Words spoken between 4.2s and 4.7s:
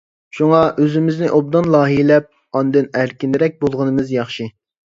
ياخشى.